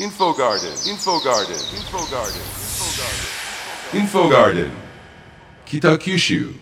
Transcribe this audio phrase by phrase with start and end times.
[0.00, 2.40] Info Garden, Info Garden, Info Garden,
[3.92, 4.70] Info Garden,
[5.66, 6.54] Kita Kyushu.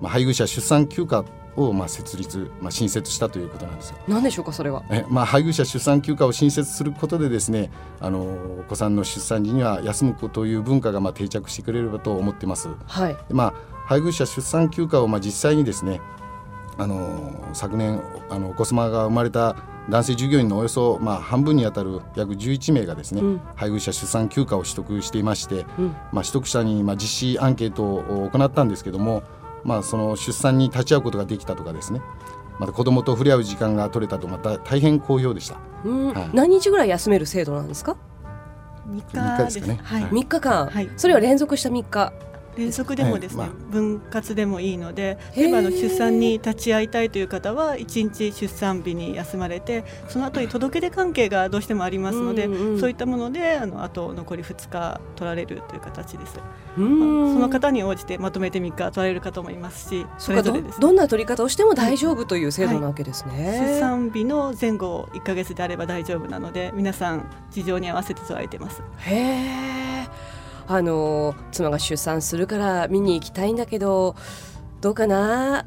[0.00, 3.98] まあ、配偶者出産休暇をまあ設立、まあ、新設したということなんですよ。
[4.08, 7.70] 何でしょうかそれはえまあ、配偶者出産休暇を新設することでですね
[8.00, 12.70] あのお子さんの出産時には休むという文化がまあ定着してくれればと思ってます。
[12.88, 13.54] はいでまあ、
[13.86, 16.00] 配偶者出産休暇をまあ実際にですね
[16.80, 19.54] あの昨年あのお子様が生まれた
[19.90, 23.40] 男性従業員のおよそ、まあ、半分にあたる約11名がですね、うん。
[23.54, 25.96] 配偶者出産休暇を取得していまして、うん。
[26.12, 29.22] まあ、取得者にまあ実施アンケートを行ったんですけども、
[29.64, 32.00] まあ、その出産に立ち会うことができたとかですね
[32.58, 35.58] また子どもと触れ合う時間が取れたとまた大変好評でした。
[35.84, 36.30] うん、はい。
[36.32, 37.96] 何日ぐらい休める制度なんですか？
[38.86, 39.80] 三3日ですかね。
[39.82, 40.02] はい。
[40.02, 40.10] はい。
[40.12, 40.90] 3日間、はい。
[40.96, 42.12] それは連続した3日
[42.60, 56.38] 連続でもですね、ええま分割でもいいので例えばあの出産に立ち会いたいという方は1日出産日に休まれてその後に届け出関係がどうしてもありますので、うんうんそういったものであのあと残り2日取られるという形です、
[56.76, 68.82] うまあんその方に応じてまとめて3日取られる方もいますしそれぞれです、どんな取り方をしても大丈夫という制度なわけですね、出産日の前後1ヶ月であれば大丈夫なので皆さん事情に合わせて取られています。
[68.98, 69.14] へ
[69.66, 69.69] え
[70.72, 74.14] あの妻が出産するから見に行きたいんだけど
[74.80, 75.66] どうかな？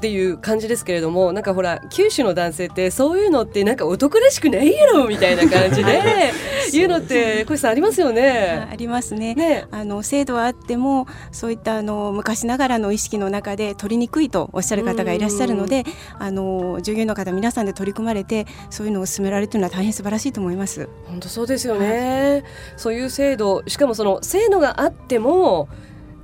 [0.00, 6.32] っていう感じですけれどもなんかほら九州の男性ってそういうのってなんか男らしくないやろみたいな感じで
[6.72, 8.66] 言うのって小石さんありますよあね。
[8.72, 9.34] ありますね。
[9.34, 15.84] ねあの制度はあってもそういったあの昔ながらの意識の中で取りにくいとおっしゃる方がいらっしゃるので
[16.18, 20.88] あの従業員の方皆さんで取り組まれてそういうのを進められているのは大変素晴らしいと思います。
[21.08, 22.42] 本当そうですよね、
[22.78, 25.68] そういう制度しかもその制度があっても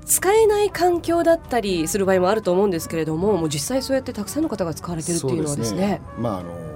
[0.06, 6.00] 使えない環境だったりする場合もあると思うんですけれどももう実際そうやってたくさんの方が使われてるっていうのはですね。
[6.18, 6.66] まああの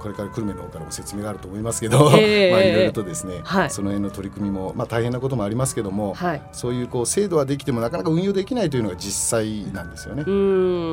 [0.00, 3.70] これから久留米の方からも説明があると思いますけど、ええ まあいろいろとですね、はい。
[3.70, 6.42] その辺の取り組みもまあ大変なこともありますけども、はい。
[6.52, 10.24] そういうこう制度はできてもなかなか運用できないというのが実際なんですよね。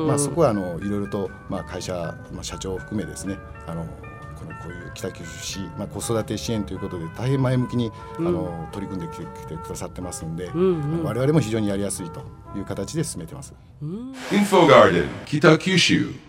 [0.06, 1.94] まあそこはあのいろいろとまあ会社
[2.34, 3.86] まあ社長を含めですね、あの
[4.38, 10.60] このこういう北九州市まあ子育て支援ということで大変前向きに、うんあの取り組んできてくださってますんで、うん
[11.00, 12.20] うん我々も非常にやりやすいと
[12.56, 13.54] いう形で進めてます。
[13.82, 16.27] うん Info Garden, Kita Kyushu.